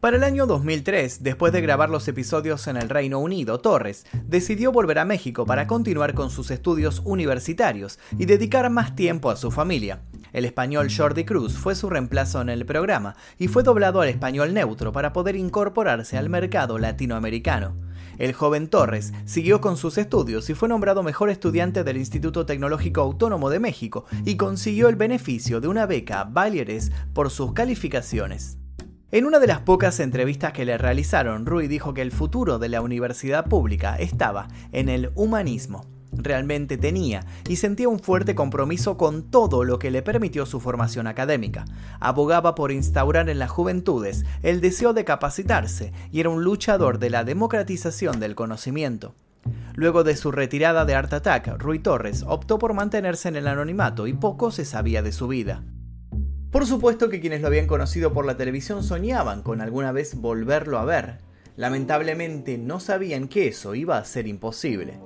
Para 0.00 0.16
el 0.16 0.24
año 0.24 0.46
2003, 0.46 1.22
después 1.22 1.52
de 1.52 1.60
grabar 1.60 1.90
los 1.90 2.08
episodios 2.08 2.66
en 2.68 2.78
el 2.78 2.88
Reino 2.88 3.18
Unido, 3.18 3.60
Torres 3.60 4.06
decidió 4.24 4.72
volver 4.72 4.98
a 4.98 5.04
México 5.04 5.44
para 5.44 5.66
continuar 5.66 6.14
con 6.14 6.30
sus 6.30 6.50
estudios 6.50 7.02
universitarios 7.04 7.98
y 8.18 8.24
dedicar 8.24 8.70
más 8.70 8.96
tiempo 8.96 9.28
a 9.28 9.36
su 9.36 9.50
familia. 9.50 10.00
El 10.32 10.46
español 10.46 10.88
Jordi 10.90 11.26
Cruz 11.26 11.58
fue 11.58 11.74
su 11.74 11.90
reemplazo 11.90 12.40
en 12.40 12.48
el 12.48 12.64
programa 12.64 13.14
y 13.36 13.48
fue 13.48 13.62
doblado 13.62 14.00
al 14.00 14.08
español 14.08 14.54
neutro 14.54 14.90
para 14.90 15.12
poder 15.12 15.36
incorporarse 15.36 16.16
al 16.16 16.30
mercado 16.30 16.78
latinoamericano. 16.78 17.89
El 18.20 18.34
joven 18.34 18.68
Torres 18.68 19.14
siguió 19.24 19.62
con 19.62 19.78
sus 19.78 19.96
estudios 19.96 20.50
y 20.50 20.54
fue 20.54 20.68
nombrado 20.68 21.02
mejor 21.02 21.30
estudiante 21.30 21.84
del 21.84 21.96
Instituto 21.96 22.44
Tecnológico 22.44 23.00
Autónomo 23.00 23.48
de 23.48 23.60
México 23.60 24.04
y 24.26 24.36
consiguió 24.36 24.90
el 24.90 24.96
beneficio 24.96 25.62
de 25.62 25.68
una 25.68 25.86
beca 25.86 26.24
Balieres 26.24 26.92
por 27.14 27.30
sus 27.30 27.54
calificaciones. 27.54 28.58
En 29.10 29.24
una 29.24 29.38
de 29.38 29.46
las 29.46 29.60
pocas 29.60 30.00
entrevistas 30.00 30.52
que 30.52 30.66
le 30.66 30.76
realizaron, 30.76 31.46
Rui 31.46 31.66
dijo 31.66 31.94
que 31.94 32.02
el 32.02 32.12
futuro 32.12 32.58
de 32.58 32.68
la 32.68 32.82
universidad 32.82 33.46
pública 33.46 33.96
estaba 33.96 34.48
en 34.70 34.90
el 34.90 35.12
humanismo. 35.14 35.99
Realmente 36.22 36.76
tenía 36.76 37.24
y 37.48 37.56
sentía 37.56 37.88
un 37.88 37.98
fuerte 37.98 38.34
compromiso 38.34 38.96
con 38.96 39.30
todo 39.30 39.64
lo 39.64 39.78
que 39.78 39.90
le 39.90 40.02
permitió 40.02 40.46
su 40.46 40.60
formación 40.60 41.06
académica. 41.06 41.64
Abogaba 42.00 42.54
por 42.54 42.72
instaurar 42.72 43.28
en 43.28 43.38
las 43.38 43.50
juventudes 43.50 44.24
el 44.42 44.60
deseo 44.60 44.92
de 44.92 45.04
capacitarse 45.04 45.92
y 46.10 46.20
era 46.20 46.30
un 46.30 46.44
luchador 46.44 46.98
de 46.98 47.10
la 47.10 47.24
democratización 47.24 48.20
del 48.20 48.34
conocimiento. 48.34 49.14
Luego 49.74 50.04
de 50.04 50.16
su 50.16 50.32
retirada 50.32 50.84
de 50.84 50.94
Art 50.94 51.12
Attack, 51.12 51.56
Rui 51.58 51.78
Torres 51.78 52.24
optó 52.26 52.58
por 52.58 52.74
mantenerse 52.74 53.28
en 53.28 53.36
el 53.36 53.48
anonimato 53.48 54.06
y 54.06 54.12
poco 54.12 54.50
se 54.50 54.64
sabía 54.64 55.02
de 55.02 55.12
su 55.12 55.28
vida. 55.28 55.64
Por 56.50 56.66
supuesto 56.66 57.08
que 57.08 57.20
quienes 57.20 57.40
lo 57.40 57.46
habían 57.46 57.66
conocido 57.66 58.12
por 58.12 58.26
la 58.26 58.36
televisión 58.36 58.82
soñaban 58.82 59.42
con 59.42 59.60
alguna 59.60 59.92
vez 59.92 60.16
volverlo 60.16 60.78
a 60.78 60.84
ver. 60.84 61.18
Lamentablemente 61.56 62.58
no 62.58 62.80
sabían 62.80 63.28
que 63.28 63.48
eso 63.48 63.74
iba 63.74 63.98
a 63.98 64.04
ser 64.04 64.26
imposible. 64.26 64.98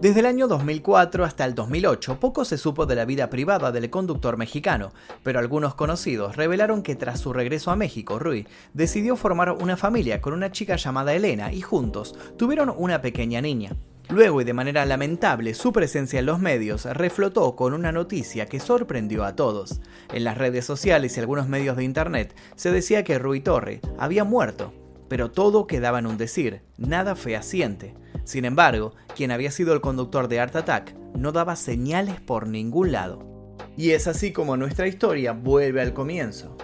Desde 0.00 0.20
el 0.20 0.26
año 0.26 0.46
2004 0.46 1.24
hasta 1.24 1.44
el 1.44 1.56
2008 1.56 2.20
poco 2.20 2.44
se 2.44 2.56
supo 2.56 2.86
de 2.86 2.94
la 2.94 3.04
vida 3.04 3.30
privada 3.30 3.72
del 3.72 3.90
conductor 3.90 4.36
mexicano, 4.36 4.92
pero 5.24 5.40
algunos 5.40 5.74
conocidos 5.74 6.36
revelaron 6.36 6.84
que 6.84 6.94
tras 6.94 7.18
su 7.18 7.32
regreso 7.32 7.72
a 7.72 7.76
México, 7.76 8.20
Rui 8.20 8.46
decidió 8.74 9.16
formar 9.16 9.50
una 9.50 9.76
familia 9.76 10.20
con 10.20 10.34
una 10.34 10.52
chica 10.52 10.76
llamada 10.76 11.14
Elena 11.14 11.52
y 11.52 11.62
juntos 11.62 12.16
tuvieron 12.36 12.72
una 12.76 13.00
pequeña 13.00 13.40
niña. 13.40 13.72
Luego 14.08 14.40
y 14.40 14.44
de 14.44 14.54
manera 14.54 14.86
lamentable, 14.86 15.52
su 15.52 15.72
presencia 15.72 16.20
en 16.20 16.26
los 16.26 16.38
medios 16.38 16.84
reflotó 16.84 17.56
con 17.56 17.74
una 17.74 17.90
noticia 17.90 18.46
que 18.46 18.60
sorprendió 18.60 19.24
a 19.24 19.34
todos. 19.34 19.80
En 20.12 20.22
las 20.22 20.38
redes 20.38 20.64
sociales 20.64 21.16
y 21.16 21.20
algunos 21.20 21.48
medios 21.48 21.76
de 21.76 21.82
internet 21.82 22.36
se 22.54 22.70
decía 22.70 23.02
que 23.02 23.18
Rui 23.18 23.40
Torre 23.40 23.80
había 23.98 24.22
muerto, 24.22 24.72
pero 25.08 25.30
todo 25.30 25.66
quedaba 25.66 25.98
en 25.98 26.06
un 26.06 26.18
decir, 26.18 26.62
nada 26.76 27.14
fehaciente. 27.14 27.94
Sin 28.24 28.44
embargo, 28.44 28.94
quien 29.16 29.30
había 29.30 29.50
sido 29.50 29.72
el 29.72 29.80
conductor 29.80 30.28
de 30.28 30.40
Art 30.40 30.54
Attack 30.54 30.94
no 31.14 31.32
daba 31.32 31.56
señales 31.56 32.20
por 32.20 32.46
ningún 32.46 32.92
lado. 32.92 33.56
Y 33.76 33.90
es 33.90 34.06
así 34.06 34.32
como 34.32 34.56
nuestra 34.56 34.86
historia 34.86 35.32
vuelve 35.32 35.80
al 35.80 35.94
comienzo. 35.94 36.56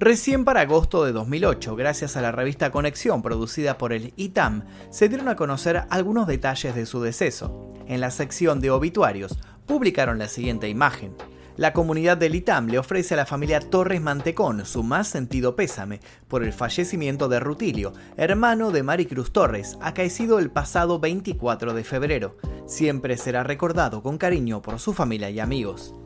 Recién 0.00 0.44
para 0.44 0.60
agosto 0.60 1.04
de 1.04 1.10
2008, 1.10 1.74
gracias 1.74 2.16
a 2.16 2.22
la 2.22 2.30
revista 2.30 2.70
Conexión 2.70 3.20
producida 3.20 3.78
por 3.78 3.92
el 3.92 4.12
ITAM, 4.14 4.64
se 4.90 5.08
dieron 5.08 5.28
a 5.28 5.34
conocer 5.34 5.82
algunos 5.90 6.28
detalles 6.28 6.76
de 6.76 6.86
su 6.86 7.00
deceso. 7.00 7.74
En 7.88 8.00
la 8.00 8.12
sección 8.12 8.60
de 8.60 8.70
obituarios, 8.70 9.40
publicaron 9.66 10.18
la 10.18 10.28
siguiente 10.28 10.68
imagen. 10.68 11.16
La 11.58 11.72
comunidad 11.72 12.16
del 12.16 12.36
ITAM 12.36 12.68
le 12.68 12.78
ofrece 12.78 13.14
a 13.14 13.16
la 13.16 13.26
familia 13.26 13.58
Torres 13.58 14.00
Mantecón 14.00 14.64
su 14.64 14.84
más 14.84 15.08
sentido 15.08 15.56
pésame 15.56 16.00
por 16.28 16.44
el 16.44 16.52
fallecimiento 16.52 17.28
de 17.28 17.40
Rutilio, 17.40 17.94
hermano 18.16 18.70
de 18.70 18.84
Maricruz 18.84 19.32
Torres, 19.32 19.76
acaecido 19.80 20.38
el 20.38 20.52
pasado 20.52 21.00
24 21.00 21.74
de 21.74 21.82
febrero. 21.82 22.36
Siempre 22.68 23.16
será 23.16 23.42
recordado 23.42 24.04
con 24.04 24.18
cariño 24.18 24.62
por 24.62 24.78
su 24.78 24.94
familia 24.94 25.30
y 25.30 25.40
amigos. 25.40 25.96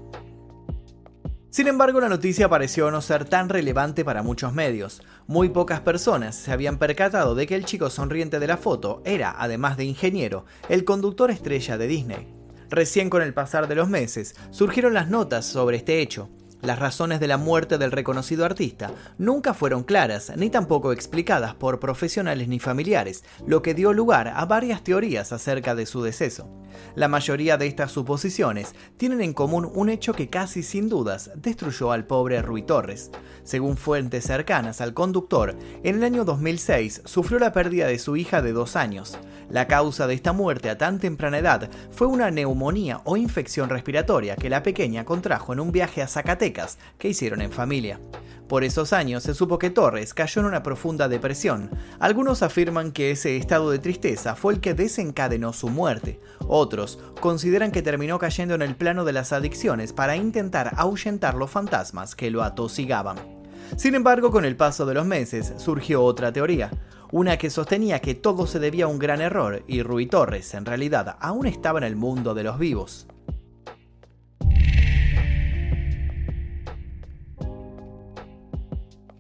Sin 1.51 1.69
embargo, 1.69 2.01
la 2.01 2.09
noticia 2.09 2.49
pareció 2.49 2.91
no 2.91 3.03
ser 3.03 3.27
tan 3.27 3.51
relevante 3.51 4.07
para 4.07 4.23
muchos 4.23 4.55
medios. 4.55 5.03
Muy 5.27 5.51
pocas 5.51 5.81
personas 5.81 6.35
se 6.35 6.51
habían 6.51 6.79
percatado 6.79 7.35
de 7.35 7.47
que 7.47 7.57
el 7.57 7.67
chico 7.67 7.91
sonriente 7.91 8.41
de 8.41 8.47
la 8.47 8.57
foto 8.57 9.03
era, 9.05 9.35
además 9.39 9.77
de 9.77 9.85
ingeniero, 9.85 10.47
el 10.71 10.87
conductor 10.87 11.31
estrella 11.31 11.77
de 11.77 11.89
Disney. 11.89 12.42
Recién 12.73 13.11
con 13.11 13.21
el 13.21 13.35
pasar 13.35 13.69
de 13.69 13.75
los 13.75 13.91
meses 13.91 14.35
surgieron 14.51 14.95
las 14.95 15.11
notas 15.11 15.45
sobre 15.45 15.77
este 15.77 16.01
hecho. 16.01 16.31
Las 16.63 16.79
razones 16.79 17.21
de 17.21 17.27
la 17.27 17.37
muerte 17.37 17.77
del 17.77 17.93
reconocido 17.93 18.47
artista 18.47 18.93
nunca 19.19 19.53
fueron 19.53 19.83
claras 19.83 20.33
ni 20.37 20.49
tampoco 20.49 20.93
explicadas 20.93 21.55
por 21.55 21.81
profesionales 21.81 22.49
ni 22.49 22.61
familiares, 22.61 23.25
lo 23.47 23.61
que 23.61 23.75
dio 23.75 23.93
lugar 23.93 24.29
a 24.29 24.47
varias 24.47 24.83
teorías 24.83 25.33
acerca 25.33 25.75
de 25.75 25.85
su 25.85 26.03
deceso. 26.03 26.49
La 26.95 27.09
mayoría 27.09 27.57
de 27.57 27.67
estas 27.67 27.93
suposiciones 27.93 28.75
tienen 28.97 29.21
en 29.21 29.35
común 29.35 29.69
un 29.75 29.91
hecho 29.91 30.15
que 30.15 30.31
casi 30.31 30.63
sin 30.63 30.89
dudas 30.89 31.31
destruyó 31.35 31.93
al 31.93 32.07
pobre 32.07 32.41
Rui 32.41 32.63
Torres. 32.63 33.11
Según 33.43 33.77
fuentes 33.77 34.25
cercanas 34.25 34.81
al 34.81 34.95
conductor, 34.95 35.57
en 35.83 35.97
el 35.97 36.05
año 36.05 36.25
2006 36.25 37.03
sufrió 37.05 37.39
la 37.39 37.53
pérdida 37.53 37.89
de 37.89 37.99
su 37.99 38.17
hija 38.17 38.41
de 38.41 38.53
dos 38.53 38.77
años. 38.77 39.19
La 39.53 39.69
causa 39.69 40.07
de 40.07 40.15
esta 40.15 40.33
muerte 40.33 40.71
a 40.71 40.79
tan 40.79 40.99
temprana 40.99 41.37
edad 41.37 41.69
fue 41.91 42.07
una 42.07 42.31
neumonía 42.31 43.03
o 43.05 43.19
infección 43.19 43.69
respiratoria 43.69 44.35
que 44.35 44.49
la 44.49 44.63
pequeña 44.63 45.05
contrajo 45.05 45.53
en 45.53 45.61
un 45.61 45.73
viaje 45.73 46.01
a 46.01 46.09
Zacatecas 46.09 46.79
que 46.99 47.11
hicieron 47.11 47.43
en 47.43 47.53
familia. 47.53 48.01
Por 48.49 48.65
esos 48.65 48.95
años 48.95 49.23
se 49.23 49.35
supo 49.35 49.59
que 49.59 49.69
Torres 49.69 50.15
cayó 50.15 50.41
en 50.41 50.47
una 50.47 50.63
profunda 50.63 51.07
depresión. 51.07 51.69
Algunos 52.01 52.43
afirman 52.43 52.93
que 52.93 53.11
ese 53.11 53.37
estado 53.37 53.71
de 53.71 53.79
tristeza 53.79 54.37
fue 54.37 54.55
el 54.55 54.61
que 54.61 54.73
desencadenó 54.73 55.53
su 55.53 55.69
muerte. 55.69 56.19
Otros 56.49 56.99
consideran 57.21 57.73
que 57.73 57.83
terminó 57.83 58.19
cayendo 58.19 58.55
en 58.55 58.63
el 58.63 58.75
plano 58.75 59.05
de 59.05 59.13
las 59.13 59.35
adicciones 59.35 59.93
para 59.93 60.17
intentar 60.17 60.73
ahuyentar 60.79 61.35
los 61.35 61.51
fantasmas 61.51 62.17
que 62.17 62.31
lo 62.31 62.43
atosigaban. 62.43 63.19
Sin 63.77 63.95
embargo, 63.95 64.31
con 64.31 64.47
el 64.47 64.57
paso 64.57 64.87
de 64.87 64.95
los 64.95 65.07
meses 65.07 65.53
surgió 65.57 66.03
otra 66.05 66.33
teoría, 66.33 66.71
una 67.13 67.37
que 67.37 67.51
sostenía 67.51 68.01
que 68.01 68.15
todo 68.15 68.47
se 68.47 68.59
debía 68.59 68.87
a 68.87 68.89
un 68.89 68.99
gran 68.99 69.21
error 69.21 69.63
y 69.69 69.83
Rui 69.83 70.07
Torres 70.07 70.55
en 70.55 70.65
realidad 70.65 71.19
aún 71.21 71.47
estaba 71.47 71.79
en 71.79 71.85
el 71.85 71.95
mundo 71.95 72.33
de 72.33 72.43
los 72.43 72.59
vivos. 72.59 73.07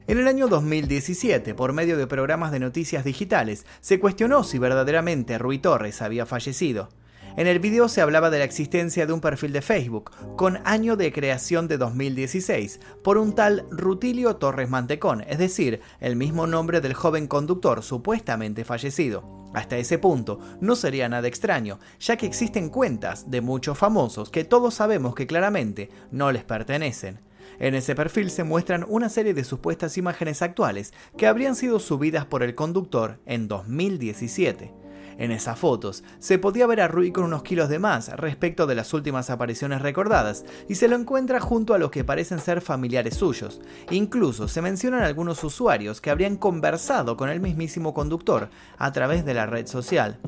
En 0.07 0.19
el 0.19 0.27
año 0.27 0.49
2017, 0.49 1.55
por 1.55 1.75
medio 1.75 1.99
de 1.99 2.07
programas 2.07 2.51
de 2.51 2.61
noticias 2.61 3.05
digitales, 3.05 3.67
se 3.81 4.01
cuestionó 4.01 4.43
si 4.43 4.59
verdaderamente 4.59 5.37
Rui 5.39 5.59
Torres 5.59 6.01
había 6.01 6.25
fallecido. 6.25 6.89
En 7.35 7.47
el 7.47 7.61
video 7.61 7.89
se 7.89 8.03
hablaba 8.03 8.29
de 8.29 8.39
la 8.39 8.45
existencia 8.45 9.07
de 9.07 9.13
un 9.13 9.23
perfil 9.23 9.53
de 9.53 9.63
Facebook 9.63 10.11
con 10.37 10.59
año 10.65 10.97
de 10.97 11.13
creación 11.13 11.67
de 11.67 11.79
2016 11.79 12.79
por 13.03 13.17
un 13.17 13.35
tal 13.35 13.67
Rutilio 13.71 14.37
Torres 14.37 14.69
Mantecón, 14.69 15.23
es 15.23 15.39
decir, 15.39 15.81
el 16.01 16.15
mismo 16.15 16.47
nombre 16.47 16.83
del 16.83 16.93
joven 16.93 17.27
conductor 17.27 17.83
supuestamente 17.83 18.67
fallecido. 18.67 19.49
Hasta 19.55 19.79
ese 19.79 19.99
punto 19.99 20.41
no 20.61 20.77
sería 20.77 21.09
nada 21.09 21.27
extraño, 21.27 21.79
ya 22.01 22.19
que 22.19 22.27
existen 22.27 22.69
cuentas 22.69 23.31
de 23.31 23.41
muchos 23.41 23.79
famosos 23.79 24.29
que 24.29 24.45
todos 24.45 24.75
sabemos 24.75 25.15
que 25.15 25.27
claramente 25.27 25.89
no 26.11 26.33
les 26.33 26.45
pertenecen. 26.45 27.21
En 27.59 27.75
ese 27.75 27.95
perfil 27.95 28.31
se 28.31 28.45
muestran 28.45 28.85
una 28.87 29.09
serie 29.09 29.33
de 29.33 29.45
supuestas 29.45 29.97
imágenes 29.97 30.43
actuales 30.43 30.93
que 31.17 31.27
habrían 31.27 31.55
sido 31.55 31.81
subidas 31.81 32.27
por 32.27 32.43
el 32.43 32.55
conductor 32.55 33.21
en 33.25 33.49
2017. 33.49 34.82
En 35.19 35.31
esas 35.31 35.59
fotos 35.59 36.05
se 36.19 36.39
podía 36.39 36.67
ver 36.67 36.81
a 36.81 36.89
Rui 36.89 37.13
con 37.13 37.25
unos 37.25 37.43
kilos 37.43 37.69
de 37.69 37.79
más 37.79 38.09
respecto 38.11 38.67
de 38.67 38.75
las 38.75 38.93
últimas 38.95 39.31
apariciones 39.31 39.83
recordadas 39.83 40.45
y 40.69 40.77
se 40.77 40.89
lo 40.89 40.97
encuentra 40.97 41.41
junto 41.41 41.75
a 41.75 41.79
los 41.79 41.91
que 41.91 42.05
parecen 42.05 42.39
ser 42.39 42.61
familiares 42.61 43.15
suyos. 43.15 43.61
Incluso 43.91 44.49
se 44.49 44.63
mencionan 44.63 45.03
algunos 45.03 45.43
usuarios 45.45 46.01
que 46.01 46.11
habrían 46.11 46.37
conversado 46.37 47.17
con 47.17 47.29
el 47.29 47.41
mismísimo 47.41 47.95
conductor 47.95 48.49
a 48.79 48.93
través 48.93 49.25
de 49.25 49.35
la 49.35 49.47
red 49.47 49.67
social. 49.67 50.19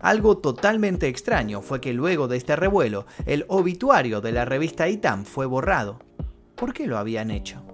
Algo 0.00 0.38
totalmente 0.38 1.06
extraño 1.06 1.62
fue 1.62 1.80
que 1.80 1.92
luego 1.92 2.26
de 2.26 2.36
este 2.36 2.56
revuelo, 2.56 3.06
el 3.24 3.44
obituario 3.48 4.20
de 4.20 4.32
la 4.32 4.44
revista 4.44 4.88
ITAM 4.88 5.24
fue 5.24 5.46
borrado. 5.46 6.00
¿Por 6.56 6.72
qué 6.72 6.88
lo 6.88 6.98
habían 6.98 7.30
hecho? 7.30 7.71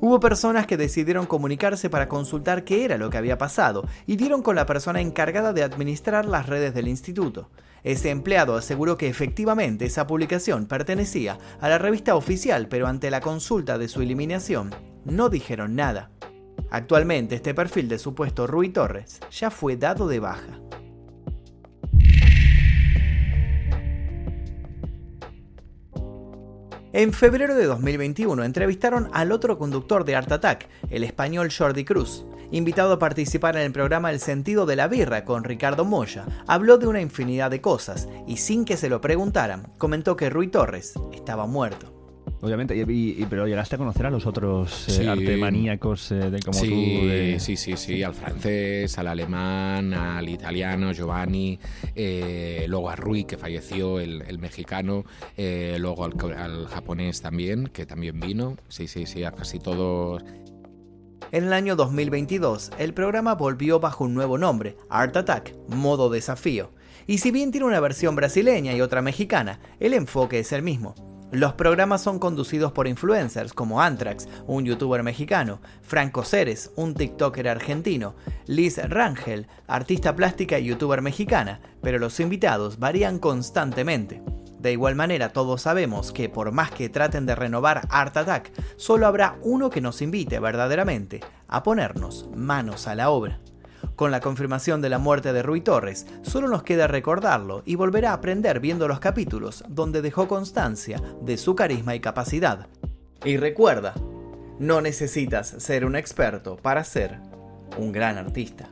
Hubo 0.00 0.20
personas 0.20 0.66
que 0.66 0.76
decidieron 0.76 1.26
comunicarse 1.26 1.88
para 1.88 2.08
consultar 2.08 2.64
qué 2.64 2.84
era 2.84 2.98
lo 2.98 3.10
que 3.10 3.18
había 3.18 3.38
pasado 3.38 3.86
y 4.06 4.16
dieron 4.16 4.42
con 4.42 4.56
la 4.56 4.66
persona 4.66 5.00
encargada 5.00 5.52
de 5.52 5.62
administrar 5.62 6.26
las 6.26 6.46
redes 6.46 6.74
del 6.74 6.88
instituto. 6.88 7.50
Ese 7.82 8.10
empleado 8.10 8.56
aseguró 8.56 8.98
que 8.98 9.08
efectivamente 9.08 9.86
esa 9.86 10.06
publicación 10.06 10.66
pertenecía 10.66 11.38
a 11.60 11.68
la 11.68 11.78
revista 11.78 12.16
oficial, 12.16 12.68
pero 12.68 12.88
ante 12.88 13.10
la 13.10 13.20
consulta 13.20 13.78
de 13.78 13.88
su 13.88 14.02
eliminación 14.02 14.74
no 15.04 15.28
dijeron 15.28 15.76
nada. 15.76 16.10
Actualmente 16.70 17.36
este 17.36 17.54
perfil 17.54 17.88
de 17.88 17.98
supuesto 17.98 18.46
Rui 18.46 18.70
Torres 18.70 19.20
ya 19.30 19.50
fue 19.50 19.76
dado 19.76 20.08
de 20.08 20.20
baja. 20.20 20.60
En 26.96 27.12
febrero 27.12 27.54
de 27.54 27.66
2021 27.66 28.42
entrevistaron 28.42 29.10
al 29.12 29.30
otro 29.30 29.58
conductor 29.58 30.06
de 30.06 30.16
Art 30.16 30.32
Attack, 30.32 30.66
el 30.88 31.04
español 31.04 31.50
Jordi 31.52 31.84
Cruz. 31.84 32.24
Invitado 32.52 32.94
a 32.94 32.98
participar 32.98 33.54
en 33.56 33.64
el 33.64 33.72
programa 33.72 34.10
El 34.10 34.18
sentido 34.18 34.64
de 34.64 34.76
la 34.76 34.88
birra 34.88 35.26
con 35.26 35.44
Ricardo 35.44 35.84
Moya, 35.84 36.24
habló 36.46 36.78
de 36.78 36.86
una 36.86 37.02
infinidad 37.02 37.50
de 37.50 37.60
cosas 37.60 38.08
y 38.26 38.38
sin 38.38 38.64
que 38.64 38.78
se 38.78 38.88
lo 38.88 39.02
preguntaran, 39.02 39.74
comentó 39.76 40.16
que 40.16 40.30
Rui 40.30 40.48
Torres 40.48 40.94
estaba 41.12 41.46
muerto. 41.46 41.95
Obviamente, 42.42 42.76
y, 42.76 43.26
pero 43.30 43.46
llegaste 43.46 43.76
a 43.76 43.78
conocer 43.78 44.06
a 44.06 44.10
los 44.10 44.26
otros 44.26 44.98
eh, 45.00 45.08
artemaníacos 45.08 46.12
eh, 46.12 46.30
de 46.30 46.40
como 46.40 46.58
tú. 46.58 47.38
Sí, 47.38 47.56
sí, 47.56 47.76
sí, 47.76 48.02
al 48.02 48.14
francés, 48.14 48.98
al 48.98 49.06
alemán, 49.06 49.94
al 49.94 50.28
italiano, 50.28 50.92
Giovanni, 50.92 51.58
eh, 51.94 52.66
luego 52.68 52.90
a 52.90 52.96
Rui, 52.96 53.24
que 53.24 53.38
falleció, 53.38 54.00
el, 54.00 54.38
mexicano, 54.38 55.04
luego 55.36 56.04
al, 56.04 56.12
al, 56.36 56.66
japonés 56.66 57.22
también, 57.22 57.68
que 57.68 57.86
también 57.86 58.20
vino. 58.20 58.56
Sí, 58.68 58.86
sí, 58.86 59.06
sí, 59.06 59.24
a 59.24 59.32
casi 59.32 59.58
todos. 59.58 60.22
En 61.32 61.44
el 61.44 61.52
año 61.54 61.74
2022, 61.74 62.72
el 62.78 62.92
programa 62.92 63.34
volvió 63.34 63.80
bajo 63.80 64.04
un 64.04 64.14
nuevo 64.14 64.36
nombre, 64.36 64.76
Art 64.90 65.16
Attack, 65.16 65.54
modo 65.68 66.10
desafío. 66.10 66.70
Y 67.06 67.18
si 67.18 67.30
bien 67.30 67.50
tiene 67.50 67.66
una 67.66 67.80
versión 67.80 68.14
brasileña 68.14 68.74
y 68.74 68.80
otra 68.80 69.00
mexicana, 69.00 69.60
el 69.80 69.94
enfoque 69.94 70.40
es 70.40 70.52
el 70.52 70.62
mismo. 70.62 70.94
Los 71.32 71.54
programas 71.54 72.02
son 72.02 72.20
conducidos 72.20 72.70
por 72.70 72.86
influencers 72.86 73.52
como 73.52 73.82
Antrax, 73.82 74.28
un 74.46 74.64
youtuber 74.64 75.02
mexicano, 75.02 75.60
Franco 75.82 76.22
Ceres, 76.22 76.70
un 76.76 76.94
TikToker 76.94 77.48
argentino, 77.48 78.14
Liz 78.46 78.78
Rangel, 78.78 79.48
artista 79.66 80.14
plástica 80.14 80.60
y 80.60 80.66
youtuber 80.66 81.02
mexicana, 81.02 81.60
pero 81.82 81.98
los 81.98 82.20
invitados 82.20 82.78
varían 82.78 83.18
constantemente. 83.18 84.22
De 84.60 84.70
igual 84.70 84.94
manera, 84.94 85.32
todos 85.32 85.62
sabemos 85.62 86.12
que 86.12 86.28
por 86.28 86.52
más 86.52 86.70
que 86.70 86.88
traten 86.88 87.26
de 87.26 87.34
renovar 87.34 87.86
Art 87.90 88.16
Attack, 88.16 88.52
solo 88.76 89.06
habrá 89.06 89.36
uno 89.42 89.68
que 89.68 89.80
nos 89.80 90.02
invite 90.02 90.38
verdaderamente 90.38 91.20
a 91.48 91.64
ponernos 91.64 92.28
manos 92.36 92.86
a 92.86 92.94
la 92.94 93.10
obra. 93.10 93.40
Con 93.96 94.10
la 94.10 94.20
confirmación 94.20 94.82
de 94.82 94.90
la 94.90 94.98
muerte 94.98 95.32
de 95.32 95.42
Rui 95.42 95.62
Torres, 95.62 96.06
solo 96.20 96.48
nos 96.48 96.62
queda 96.62 96.86
recordarlo 96.86 97.62
y 97.64 97.76
volver 97.76 98.04
a 98.04 98.12
aprender 98.12 98.60
viendo 98.60 98.88
los 98.88 99.00
capítulos 99.00 99.64
donde 99.68 100.02
dejó 100.02 100.28
constancia 100.28 101.00
de 101.22 101.38
su 101.38 101.56
carisma 101.56 101.94
y 101.94 102.00
capacidad. 102.00 102.66
Y 103.24 103.38
recuerda, 103.38 103.94
no 104.58 104.82
necesitas 104.82 105.48
ser 105.48 105.86
un 105.86 105.96
experto 105.96 106.56
para 106.56 106.84
ser 106.84 107.18
un 107.78 107.90
gran 107.90 108.18
artista. 108.18 108.68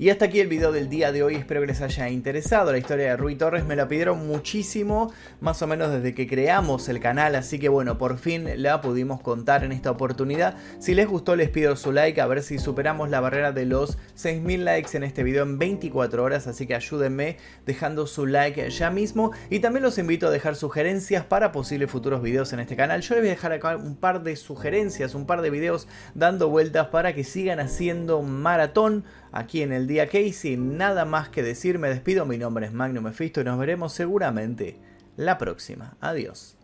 Y 0.00 0.10
hasta 0.10 0.26
aquí 0.26 0.38
el 0.38 0.46
video 0.46 0.70
del 0.70 0.88
día 0.88 1.10
de 1.10 1.24
hoy, 1.24 1.34
espero 1.34 1.60
que 1.60 1.66
les 1.66 1.80
haya 1.80 2.08
interesado. 2.08 2.70
La 2.70 2.78
historia 2.78 3.06
de 3.06 3.16
Rui 3.16 3.34
Torres 3.34 3.64
me 3.64 3.74
la 3.74 3.88
pidieron 3.88 4.28
muchísimo, 4.28 5.12
más 5.40 5.60
o 5.60 5.66
menos 5.66 5.90
desde 5.90 6.14
que 6.14 6.28
creamos 6.28 6.88
el 6.88 7.00
canal, 7.00 7.34
así 7.34 7.58
que 7.58 7.68
bueno, 7.68 7.98
por 7.98 8.16
fin 8.16 8.62
la 8.62 8.80
pudimos 8.80 9.20
contar 9.20 9.64
en 9.64 9.72
esta 9.72 9.90
oportunidad. 9.90 10.56
Si 10.78 10.94
les 10.94 11.08
gustó 11.08 11.34
les 11.34 11.50
pido 11.50 11.74
su 11.74 11.90
like, 11.90 12.20
a 12.20 12.28
ver 12.28 12.44
si 12.44 12.60
superamos 12.60 13.10
la 13.10 13.18
barrera 13.18 13.50
de 13.50 13.64
los 13.64 13.98
6.000 14.16 14.58
likes 14.58 14.96
en 14.96 15.02
este 15.02 15.24
video 15.24 15.42
en 15.42 15.58
24 15.58 16.22
horas, 16.22 16.46
así 16.46 16.68
que 16.68 16.76
ayúdenme 16.76 17.36
dejando 17.66 18.06
su 18.06 18.24
like 18.24 18.70
ya 18.70 18.90
mismo. 18.90 19.32
Y 19.50 19.58
también 19.58 19.82
los 19.82 19.98
invito 19.98 20.28
a 20.28 20.30
dejar 20.30 20.54
sugerencias 20.54 21.24
para 21.24 21.50
posibles 21.50 21.90
futuros 21.90 22.22
videos 22.22 22.52
en 22.52 22.60
este 22.60 22.76
canal. 22.76 23.00
Yo 23.00 23.16
les 23.16 23.24
voy 23.24 23.30
a 23.30 23.34
dejar 23.34 23.50
acá 23.50 23.76
un 23.76 23.96
par 23.96 24.22
de 24.22 24.36
sugerencias, 24.36 25.16
un 25.16 25.26
par 25.26 25.42
de 25.42 25.50
videos 25.50 25.88
dando 26.14 26.48
vueltas 26.48 26.86
para 26.86 27.16
que 27.16 27.24
sigan 27.24 27.58
haciendo 27.58 28.22
maratón 28.22 29.02
aquí 29.32 29.62
en 29.62 29.72
el 29.72 29.87
día 29.88 30.08
que 30.08 30.32
sin 30.32 30.76
nada 30.76 31.04
más 31.04 31.28
que 31.28 31.42
decir 31.42 31.78
me 31.78 31.88
despido. 31.88 32.24
Mi 32.26 32.38
nombre 32.38 32.66
es 32.66 32.72
Magnum 32.72 33.04
Mephisto 33.04 33.40
y 33.40 33.44
nos 33.44 33.58
veremos 33.58 33.92
seguramente 33.92 34.78
la 35.16 35.38
próxima. 35.38 35.96
Adiós. 36.00 36.56